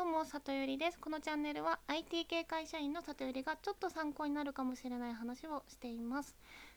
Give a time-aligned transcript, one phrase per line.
[0.00, 0.98] どうも里よりです。
[0.98, 6.34] このチャンネルは IT 系会社員の里よりがちょっと参考になるかもしれない話をしています。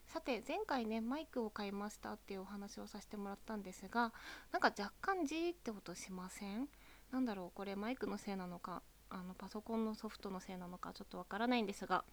[0.08, 4.12] さて前回ねマイクを買いましたっていうお話をさせてもらったんですが
[4.52, 6.68] なんか若干ジーって音しません？
[7.14, 12.04] なんだろうこれマイクのせいなのかあのパソコンのソフトのせいなのかちょっとわからないんですが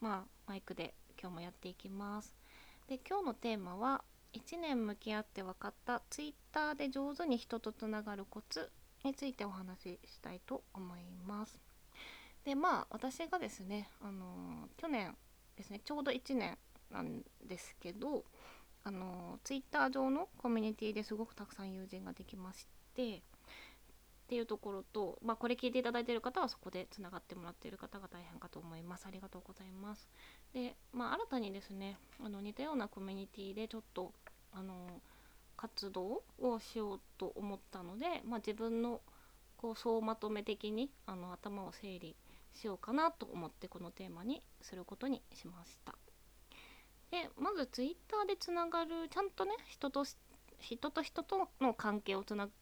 [0.00, 2.36] まあマイクで今日もやっていきます。
[2.86, 8.70] で今日のテーマは1年向き合って分かった Twitter で上手に人とつながるコツ
[9.04, 11.58] についてお話ししたいと思います。
[12.44, 15.16] でまあ私がですね、あの去年
[15.56, 16.58] ですねちょうど1年
[16.90, 18.24] なんですけど、
[18.84, 23.20] あの Twitter 上のコミュニティですごくたくさん友人ができましてっ
[24.28, 29.06] ていうところと、まあ、これ聞いていただいている方はそこでつながってもらっている方が大変かと思います。
[29.06, 30.08] ありがとうございます。
[30.52, 34.12] で、まあ、新たにですねあの似たようなコミュニティでちょっと
[34.52, 35.00] あの
[35.62, 39.00] 活動をしようと思ったので、まあ、自分の
[39.56, 42.16] こう総まとめ的にあの頭を整理
[42.52, 45.94] しようかなと思ってこのテーマにすることにしました。
[47.12, 50.04] でまず Twitter でつながるちゃんとね人と
[50.58, 52.52] 人と人との関係をつなぐ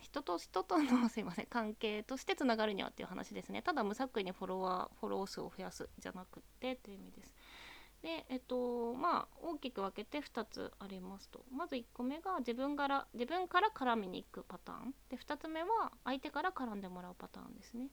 [0.00, 7.34] 人と人との すいません関係としてつながるにはっていう話ですねただ無作為にフォロワーフォロー数を増やすじゃなくってという意味です
[8.02, 11.44] でえっとまあ大きく分けて2つありますと。
[11.52, 14.94] まず1個目が自分から自分から絡みに行くパターン。
[15.10, 17.88] で2つ目は相手から絡んでもらうパターンですね。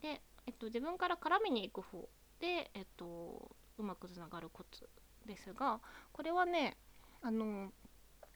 [0.00, 2.08] で、えっと、自分から絡みに行く方。
[2.40, 4.88] で、えっと、うまくつながるコツ
[5.26, 5.80] ですが
[6.12, 6.76] これはね
[7.22, 7.70] あの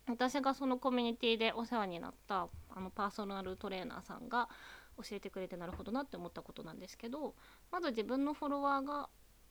[0.09, 4.49] 私がそのコミュニティでお世話になったあのパーソナルトレーナーさんが
[4.97, 7.35] 教えてくれてなるほどなって思ったことなんですけど
[7.73, 9.09] まず自分のフォロワーが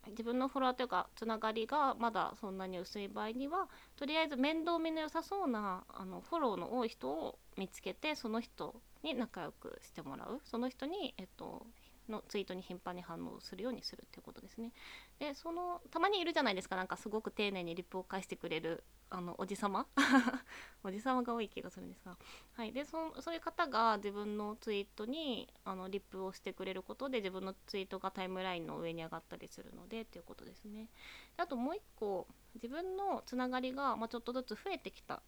[0.09, 10.41] 自分のフォロワーというかつながりがまだそんなに薄い場合にはとりあえず面倒見の良さそうなあのフォローの多い人を見つけてその人に仲良くしてもらう。
[10.43, 11.65] その人に、えっと、
[12.09, 14.71] のツイートに頻繁に反応するようにするっていうことですね。
[15.19, 19.87] でそのたまにいるじゃないですかなんかすごく丁寧にリップを返してくれるあのおじさま？
[20.83, 22.17] おじさまが多い気がするんですが、
[22.53, 30.89] はい、でそそういう方が自分のツイートにあのリップをしてくれることで自分のツイートがタイムラインの上に上がったりするのでっていうことですね。
[31.37, 35.21] であともう一個自分のつながりが、まあ、ちょっとずつ増えてきた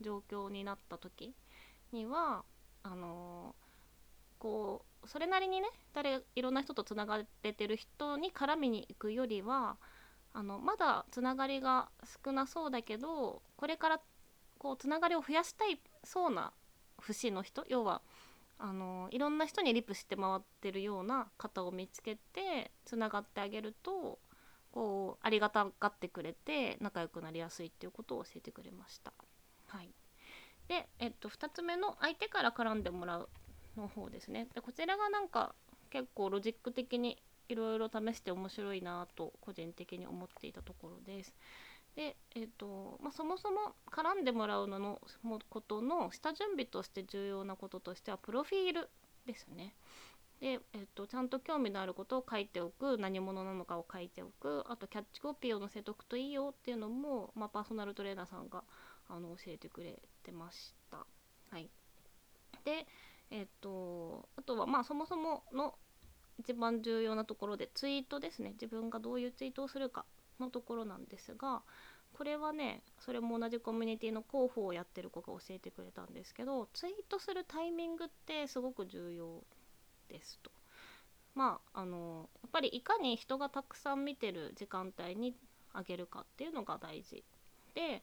[0.00, 1.34] 状況になった時
[1.92, 2.44] には
[2.82, 3.65] あのー、
[4.38, 9.76] こうそれなりにね誰いろんな人とつながれてる人に絡みに行くよりは
[10.32, 11.88] あのまだつながりが
[12.24, 14.00] 少なそうだけどこれから
[14.58, 16.52] こうつながりを増やしたいそうな
[17.00, 18.02] 節の人要は
[18.58, 24.18] あのいろんな人にリプして回ってるような方を見つけてつながってあげると
[24.72, 29.12] こうありがたがってくれて仲良くなりやすいっていうことを教えてくれました。
[29.68, 29.90] はい、
[30.68, 33.28] で、えっと、2つ目の相手から絡んでもらう
[33.76, 34.48] の方ですね。
[34.54, 35.54] でこちらがなんか
[35.90, 41.34] 結構ロジック的にいろいろ試して面白いなと個人的に思っていたところです。
[41.94, 45.00] で、えーとまあ、そもそも絡んでもらうのの
[45.48, 48.90] ことの下準備として重要なこととしてはプロフィール
[49.26, 49.74] ですね。
[50.40, 58.62] で、えーと、ちゃんと興味のあることを書いておく何者なのかを書いておくあとキャッチコピーを載せておくといいよっていうのも、まあ、パーソナルトレーナーさんが
[59.08, 61.06] あの教えてくれてました。
[61.50, 61.70] はい、
[62.64, 62.86] で、
[63.30, 65.74] えっ、とあとはまあそもそもの
[66.38, 70.04] 一番重要なところでツイートですね自分がどういうツイートをするか
[70.38, 71.62] のところなんですが
[72.12, 79.42] これはねそれも同じコミュニティの広報をやってる子が教えてくれたんですけどツイートするタイミングってすごく重要
[80.08, 80.50] ですと。
[81.34, 85.34] まああのやっぱりいかに人がたくさん見てる時間帯に
[85.74, 87.22] あげるかっていうのが大事
[87.74, 88.02] で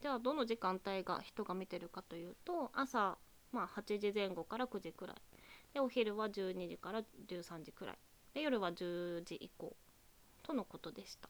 [0.00, 3.18] じゃあどの時間帯が人が見てるかというと朝、
[3.52, 5.16] まあ、8時前後から9時くらい。
[5.74, 7.98] でお昼は12時から13時くらい。
[8.34, 9.76] で夜は10時以降
[10.42, 11.28] とのことでした。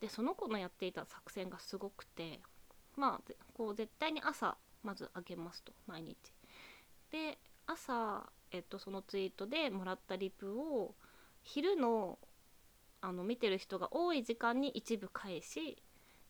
[0.00, 2.40] でその子のやっていた作戦がすごくて
[2.96, 6.16] まあこう絶対に朝まずあげますと毎日。
[7.10, 10.94] で朝、えっと、そのツイートでもらったリプを
[11.42, 12.18] 昼の
[13.00, 15.82] あの見てる人が多い時間に一部返し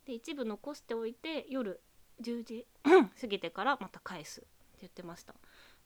[0.06, 1.80] で一部残しておいて夜
[2.20, 2.66] 10時
[3.20, 4.44] 過ぎてからまた返す。
[4.80, 5.34] 言ってました。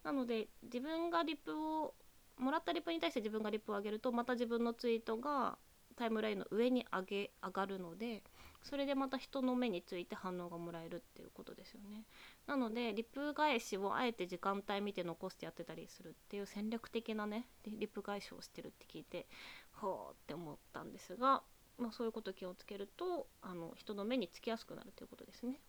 [0.05, 1.95] なので自分がリプを
[2.39, 5.59] もらったリプに対して自分がリプを上げるとまた自分のツイートが
[5.97, 8.23] タイムラインの上に上げ上がるので
[8.63, 12.05] それでまた人の目について反応がもらえるっていうことですよね。
[12.47, 19.27] なのでリプ返しをあえて時間帯見て残してやってたりするっていう戦略的なねリプ返しをしてるって聞いて
[19.73, 21.43] ほうって思ったんですが、
[21.79, 25.61] まあ、そういうこと気をつけるとあの人の目につきやすくなるということですね。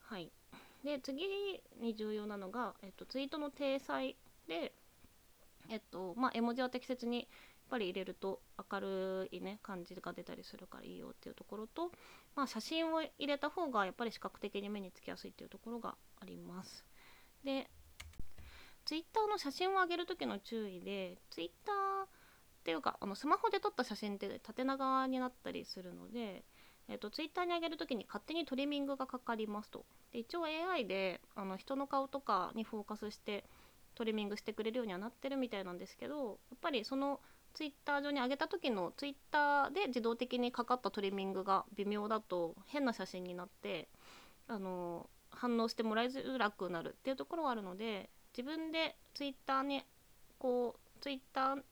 [0.00, 0.30] はい。
[0.84, 1.26] で次
[1.80, 4.16] に重要なのが、えっと、ツイートの体裁
[4.48, 4.72] で
[5.68, 7.26] えっとまあ絵文字は適切にやっ
[7.70, 8.40] ぱり入れると
[8.70, 11.90] 明るいね感じが出たりするからいいよっていうところと、
[12.36, 16.84] まあ、写真を入れた方がやっぱり視覚的に目につきやすいっていうところがあります。
[17.44, 17.70] で
[18.84, 21.72] Twitter の写真を上げる時の注意で Twitter
[22.62, 26.44] っていうかあのスマホで撮った写真って縦長になったりするので、
[26.92, 29.86] えーと、Twitter に上げる時に勝手にトリミングがかかりますと。
[30.12, 33.44] で一応 AI であの人の顔とかにフォーカスして
[33.94, 37.20] トリミングしてくれるようにはなってるみたいなんですけどやっぱりその
[37.54, 43.88] Twitter 上に上げた時の Twitter で自動的にかかったトリミングが微妙だと変な写真になって
[44.48, 49.82] あの反応してもらいづらくなるっていうところがあるので自分で Twitter に
[50.38, 51.62] こう Twitter が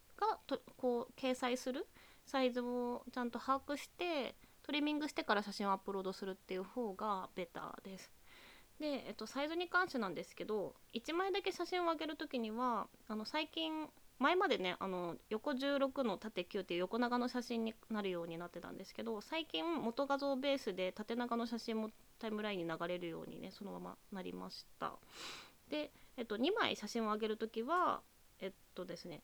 [0.46, 1.86] とこう掲載する
[2.24, 4.34] サイズをちゃんと把握して
[4.70, 8.12] トリミングしてから写真をアップロードするっていう方がベターです。
[8.78, 13.88] で、えっと、サイズに関してなんですけど1枚だけ写真を上げる時にはあの最近
[14.20, 21.90] 前までねあの横16の縦9っていう横長の写真になるようになってたんですけど最近元画像ベースで縦長の写真も
[22.20, 24.92] タイムラインに流れるようにねそのままなりました
[25.68, 28.02] で、えっと、2枚写真を上げる時は
[28.38, 29.20] えっとですね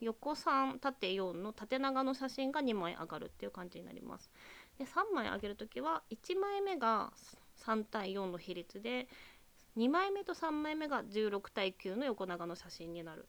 [0.00, 4.30] 横3縦4の縦長の写真が2枚上がるっていう感じになります。
[4.80, 7.12] で3枚上げる時は1枚目が
[7.66, 9.08] 3対4の比率で
[9.76, 13.28] 2枚目と3枚目が16対9の横長の写真になる。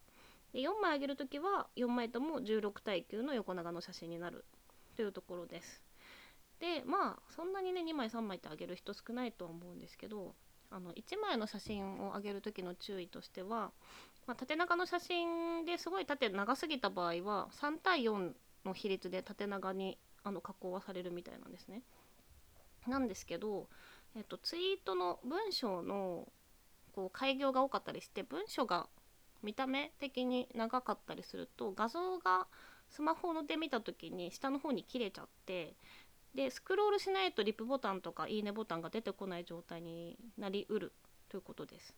[0.53, 4.45] で4枚上げる時は4枚とも16対9の横長の写真になる
[4.95, 5.83] というところです。
[6.59, 10.33] でまあそんなにね2枚3枚って上げる人少ないとは思うんですけど
[10.69, 13.71] あの1枚の写真を上げる時の注意としては
[14.27, 18.31] まあ、縦長の写真ですごい縦長すぎた場合は3対4
[18.63, 21.81] の比率で縦長にあの加工はされるみたいなんですね。
[22.87, 23.67] なんですけど、
[24.15, 26.27] えっと、ツイートの文章の
[26.93, 28.87] こう開業が多かったりして文章が
[29.43, 32.47] 見た目的に長かったりすると画像が
[32.89, 35.75] スマホで見た時に下の方に切れちゃって
[36.35, 40.91] でスクロールしないとリップボタンとかいいねボタンが出てこない状態になりうる
[41.29, 41.95] ということです。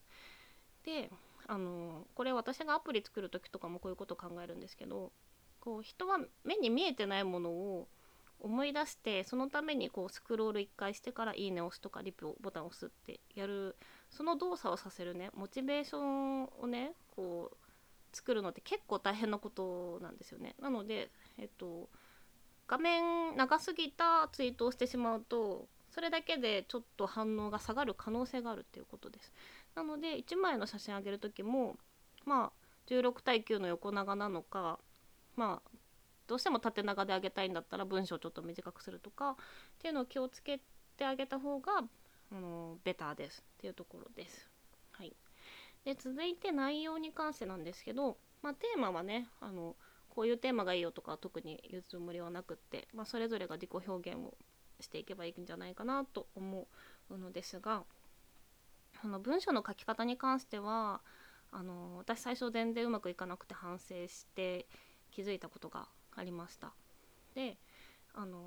[0.84, 1.10] で
[1.48, 5.12] あのこれ私がアプリ作る時とかもこういうこと考えるんですけど
[5.60, 7.88] こう人は目に見えてないものを
[8.44, 13.76] 思い出してそのためにこうスクロール1回してから「いいね」押すとかリプボタンを押すってやる
[14.10, 17.58] その動作をさせるねモチベーションをねこう
[18.16, 20.56] 作るのって結構大変なことなんですよね。
[20.62, 21.10] なので、
[21.40, 21.90] えっと、
[22.68, 29.34] 画面長すぎたツイートをしてしまうとそれだけでちょっと反応が下がる可能性があるっていうことです。
[29.74, 31.78] なので1枚の写真あげる時も
[32.26, 32.52] まあ
[32.88, 34.80] 16対9の横長なのか
[35.36, 35.70] まあ
[36.34, 39.36] どうしても縦長であげたいんだったら文章をちょっと短くするとかっ
[39.78, 40.60] ていうのを気をつけ
[40.98, 41.84] てあげた方が
[42.32, 44.50] あのベターですっていうところです。
[44.94, 45.16] はい、
[45.86, 49.76] で続いて内容に関してなんですけど、まあ、テーマはねあの
[50.10, 54.34] こういうテーマがいいよとか特に言うつもりはなくって、まあ、それぞれが自己表現を
[54.80, 56.68] していけばいいんじゃないかなと思
[57.12, 57.84] うのですが
[59.00, 61.02] その文章の書き方に関しては
[61.52, 64.66] あの私最初全然うまくいかなくて反省して
[65.12, 66.72] 気づいたことがありました。
[67.36, 67.58] で
[68.14, 68.40] あの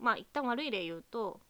[0.00, 1.40] まあ一旦悪い例言うと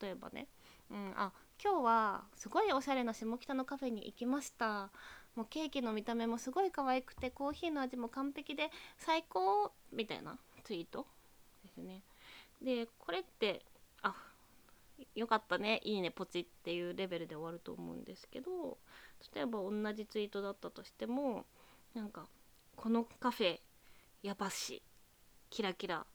[0.00, 0.48] 例えばね、
[0.90, 1.32] うん、あ
[1.62, 4.90] 今日はすごいおしゃれな下北のカフェに行きました
[5.36, 11.06] もうケーキの見た目もすごい可愛くてコーヒーの味も完璧で最高みたいなツイート
[11.64, 12.02] ですね
[12.62, 13.62] でこれって
[14.02, 14.14] あ
[15.14, 18.78] よかったねいいねポチっていうレベルで終わると思うんですけど
[19.34, 21.44] 例えば同じツイートだったとしても
[21.94, 22.26] なんか
[22.76, 23.58] このカフェ
[24.24, 24.82] やばし
[25.50, 26.06] キラキラ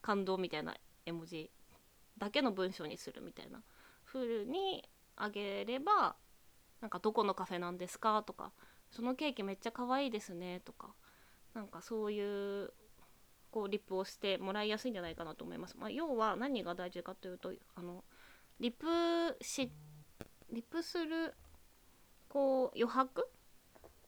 [0.00, 1.50] 感動みたいな絵文字
[2.16, 3.60] だけの文章にするみたいな
[4.06, 6.16] 風にあげれば
[6.80, 8.52] なんかどこのカフェなんですかとか
[8.90, 10.94] そのケーキめっちゃ可愛いですねとか
[11.52, 12.72] なんかそういう
[13.50, 15.76] こうリップをしてもらいやすいんじゃないかなと思います。
[15.76, 18.02] まあ、要は何が大事かというとあの
[18.60, 18.86] リプ
[19.42, 19.70] し
[20.50, 21.34] リプする
[22.28, 23.28] こう余白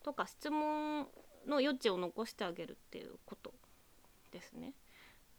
[0.02, 1.06] とか質問
[1.46, 3.52] の余地を残してあげるっていうこと
[4.30, 4.74] ですね。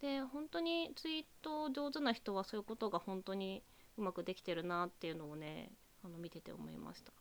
[0.01, 3.61] で本当にツイート上手な人はそういうことが本当に
[3.97, 5.71] うまくできてるなっていうのをね
[6.03, 7.11] あの見てて思いました。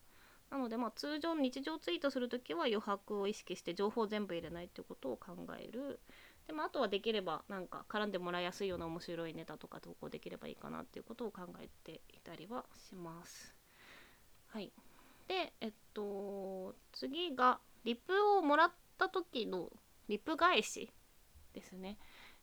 [0.51, 6.01] なのでまあ通常日常ツイートする時は余白を意識して情報全部入れないってことを考える。
[6.47, 13.55] でもあとはできればなんか絡んでもらいやすいような面白いネタとか投稿できればいいかなっていうことを考えていたりはします。
[14.49, 14.73] はい。
[15.29, 19.71] で、えっと、次がリプをもらった時の
[20.09, 20.91] リプ返し
[21.53, 21.99] ですね。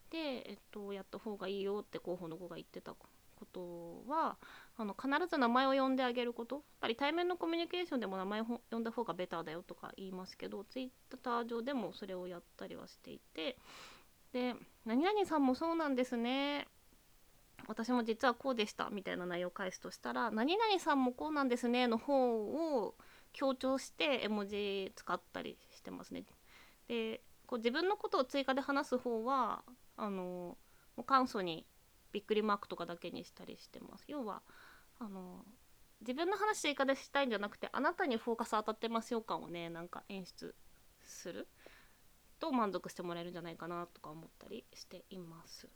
[0.10, 0.17] で、
[0.50, 4.38] えっと、やった方がいいよって候補の子が言ってたことは
[4.77, 6.56] あの必ず名前を呼んであげること。
[6.56, 13.58] やっぱり対面のコミュニケーションでも名前を呼んだ方がベターだよとか言いますけどツイッター上でもそれをやったりはしていて。
[14.34, 16.67] で「何々さんもそうなんですね」
[17.67, 22.96] 私も実はこうでしたみたいな内容を返すとしたら「何々さんもこうなんですね」の方を
[23.34, 26.24] 強調して絵文字使ったりしてますね。
[26.88, 29.64] でこう自分のことを追加で話す方は
[29.96, 30.58] あの
[30.96, 31.66] もう簡素に
[32.12, 34.06] びっくりマークとかだけにしたりしてます。
[34.08, 34.42] 要は
[35.00, 35.46] あの
[36.02, 40.54] 自分の話追加でしたいんじゃなくてあなたにフォーカス当たってますよ感をねなんか演出
[41.02, 41.48] する
[42.40, 45.68] と満足してもらえるんじゃないかなとか思ったりしています。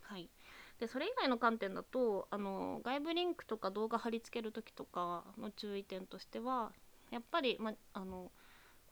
[0.00, 0.30] はい、
[0.78, 6.72] でそれ以外の観点だとあの外部リンクとか動画貼り付ける時とかの注意点としては
[7.14, 8.32] やっぱり、ま、あの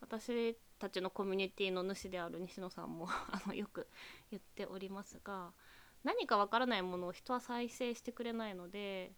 [0.00, 3.88] 私たちのコミュニティの主である西野さんも あのよく
[4.30, 5.52] 言っておりますが
[6.04, 9.12] 何かわからないものを人は再生してくれないのでやっ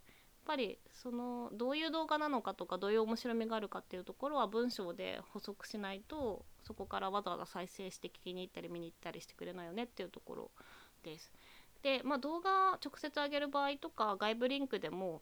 [0.46, 10.50] ぱりそのどういう動画なのかとかどういう面白みがあるかっていうところは文章で補足しないとそこからわざわざ再生して聞きに行ったり見に行ったりしてくれないよねっていうところ
[11.02, 11.30] です。
[11.82, 15.20] で、まあ、動画直接上げる場合とか外部リンクでも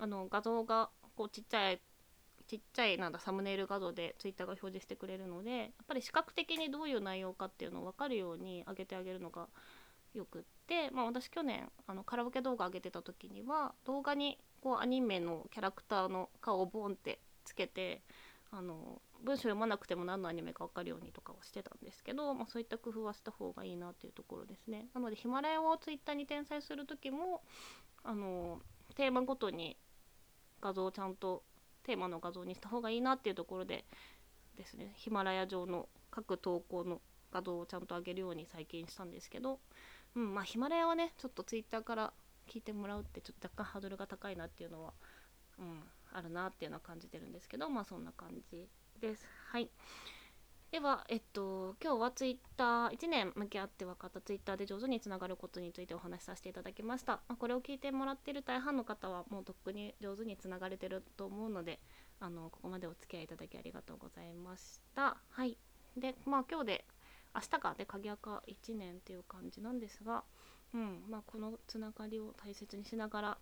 [0.00, 1.80] あの画像がこうちっちゃい
[2.50, 9.46] ちっちゃいなんだサムネイル画像で Twitter が表示してくれるのでやっぱり視覚的にどういう内容かっていうのを分かるように上げてあげるのが
[10.14, 18.02] よくって、まあ、私去年あのカラオケ動画上げてた時には動画にこうアニメのキャラクターの顔をボンってつけて
[18.50, 24.88] あの文章読まなくても何のアニメか分かるようにとかをしてたんですけど、まあ、そういった工夫はした方がいいなっていうところですね。
[24.92, 27.42] なのでヒマラヤを Twitter に転載する時も
[28.02, 28.60] あの
[28.96, 29.76] テーマごとに
[30.60, 31.44] 画像をちゃんと
[31.90, 33.84] テーマの画像にした方がいいなっていうところで
[34.56, 37.00] ですねヒマラヤ上の各投稿の
[37.32, 39.58] 画像をちゃんと上げるように最近したんですけど
[40.14, 42.12] うんまあヒマラヤはねちょっとツイッターから
[42.48, 44.92] 聞いてもらうってちょっと若干ハードルが高いなっていうのは、
[45.58, 45.82] うん、
[46.12, 48.68] あるなっていうのは感じてるんですけどまあそんな感じ
[49.00, 49.26] です。
[49.48, 49.68] はい。
[50.70, 61.80] では、えっと、今日はツイッター1年向き合って分かったツイッターで上手につながることについてお話しさせていただきました、まあ、これを聞いてもらっている大半の方はもうとっくに上手につながれてると思うので
[62.20, 65.16] あのここまでお付き合いいただきありがとうございました。
[65.30, 65.58] はい。
[65.96, 66.84] でまあ今日で
[67.34, 70.22] 明日かで鍵垢1年っていう感じなんですが、
[70.74, 71.02] うん。
[71.08, 73.38] まあ、このつながりを大切にしながら、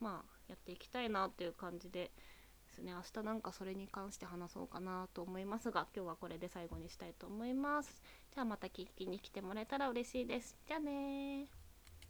[0.00, 2.10] まあ、やっていきたいなっていう感じで
[2.76, 2.92] ですね。
[2.92, 8.02] 明日なんかそれに関して話そうかなと思いますが今日はこれで最後にしたいと思います。
[8.34, 10.56] じゃあまた聞きに来てもらえたら嬉しいです。
[10.66, 11.65] じゃあね